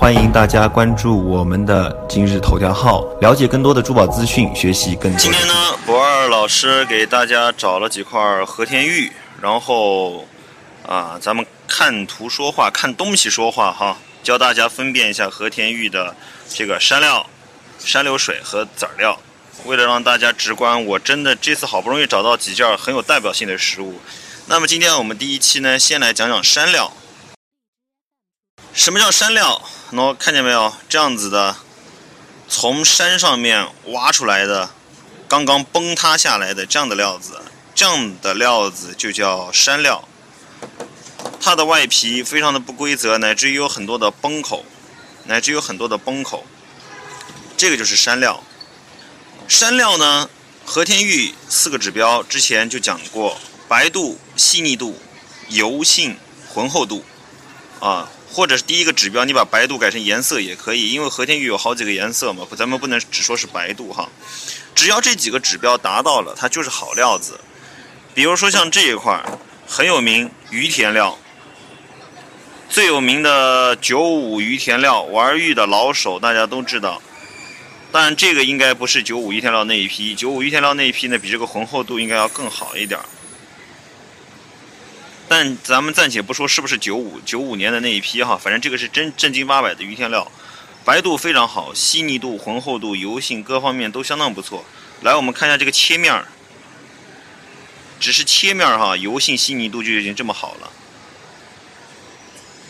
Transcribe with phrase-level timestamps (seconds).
[0.00, 5.18] 欢迎大家关注我们的今日头条号，了解更多的珠宝资讯，学习更多。
[5.18, 5.52] 今天呢，
[5.84, 9.10] 博二老师给大家找了几块和田玉，
[9.42, 10.24] 然后
[10.86, 16.14] 啊，咱们看图说话，看东西说话哈，教大家分辨一下和田玉的
[16.48, 17.26] 这个山料、
[17.80, 19.18] 山流水和籽料。
[19.64, 24.00] 为了让大家直观，我真的这次好不容易找到几件很有代表性的实物。
[24.46, 26.92] 那么今天我们第一期呢，先来讲讲山料。
[28.78, 29.60] 什么叫山料？
[29.90, 30.72] 喏，看见没有？
[30.88, 31.56] 这样子的，
[32.48, 34.70] 从山上面挖出来的，
[35.26, 37.42] 刚刚崩塌下来的这样的料子，
[37.74, 40.06] 这样的料子就叫山料。
[41.40, 44.64] 它的外皮非常的不规则，乃至于有很多的崩口，
[45.24, 46.46] 乃至于有很多的崩口，
[47.56, 48.44] 这个就是山料。
[49.48, 50.30] 山料呢，
[50.64, 54.96] 和田玉四个指标之前就讲过：白度、细腻度、
[55.48, 56.16] 油性、
[56.48, 57.04] 浑厚度，
[57.80, 58.08] 啊。
[58.30, 64.08] 或者是第一个指标，你把白度改成颜色也可以，因为和田玉有好几个颜色嘛，咱们不能只说是白度哈。
[64.74, 67.40] 只要这几个指标达到了，它就是好料子。
[68.14, 69.24] 比如说像这一块
[69.66, 71.18] 很有名，于田料，
[72.68, 77.02] 最有名的九五于田料，玩玉的老手大家都知道。
[77.90, 83.00] 但这个应该不是九五于田料那一批，九五于田料那一批呢，比这个浑厚度应该要更好一点。
[85.28, 90.32] 但咱们暂且不说是不是九五九五年的那一批哈，反正这个是真正经八百的于天料，
[90.84, 94.64] 白度非常好，细腻度、浑厚度、油性各方面都相当不错。
[95.02, 96.26] 来，我们看一下这个切面儿，
[98.00, 100.70] 只是切面儿哈，油性、细腻度就已经这么好了，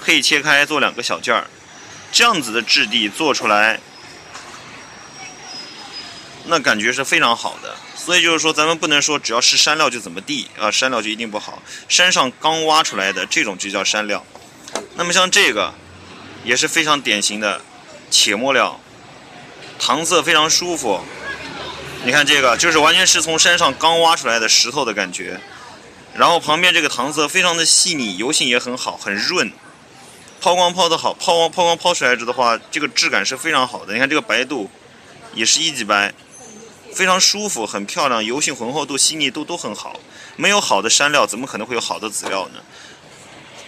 [0.00, 1.46] 可以切开做两个小件儿，
[2.10, 3.78] 这样子的质地做出来，
[6.46, 7.74] 那感觉是非常好的。
[7.96, 11.60] 所以就是说，咱们不能说只要是山料就怎么地啊，山料就一定不好。
[11.88, 14.24] 山上刚挖出来的这种就叫山料。
[14.94, 15.74] 那么像这个，
[16.44, 17.60] 也是非常典型的
[18.10, 18.80] 且末料，
[19.78, 21.00] 糖色非常舒服。
[22.04, 25.40] 你看这个，就是完全是从山上刚挖出来的石头的感觉。
[26.14, 29.52] 然后旁边这个糖色非常的细腻，油性也很好，很润，
[30.40, 33.92] 抛光抛得好，抛光抛光抛出来的话，这个质感是非常好的。
[33.92, 34.70] 你看这个白度，
[35.34, 36.14] 也是一级白。
[36.96, 40.00] 非常舒服，很漂亮，油性、浑厚度、细腻度都很好。
[40.36, 42.60] 没有好的山料，怎么可能会有好的籽料呢？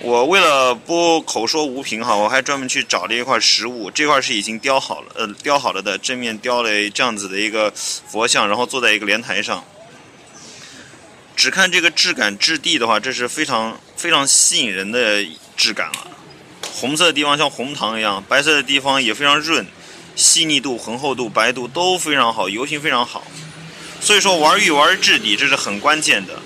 [0.01, 9.63] 我为了不口说无凭哈，我还专门去找了一块实物，这块是已经雕好了，呃，雕好了的，正面雕了这样子的一个佛像，然后坐在一个莲台上。
[11.37, 15.23] 只看这个质感质地的话，这是非常非常吸引人的
[15.55, 16.07] 质感了。
[16.73, 19.67] 红色的地方像红糖一样，白色的地方也非常润。
[20.19, 23.25] 细腻度、浑厚度、白度都非常好，油性非常好，
[24.01, 26.41] 所以说玩玉玩质地这是很关键的，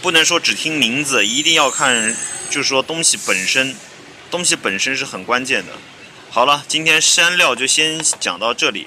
[0.00, 2.16] 不能说只听名字，一定要看，
[2.48, 3.74] 就是说东西本身，
[4.30, 5.72] 东西本身是很关键的。
[6.30, 8.86] 好了，今天山料就先讲到这里，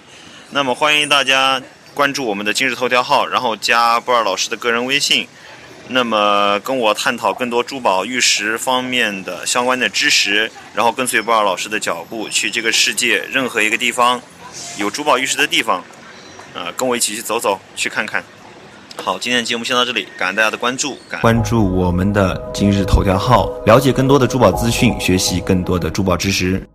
[0.52, 1.62] 那么欢迎大家
[1.94, 5.28] 关注我们的今日头条号，然后加波尔老师的个人微信。
[5.90, 14.22] 那么跟我探讨更多珠宝玉石方面的相关的知识，然后跟随波尔老师的脚步去这个世界任何一个地方
[14.78, 15.84] 有珠宝玉石的地方，
[16.54, 18.24] 呃，跟我一起去走走，去看看。
[18.96, 26.66] 好，今天的节目先到这里，感恩大家的关注，关注我们的今日头条号，了解更多的珠宝资讯，学习更多的珠宝知识。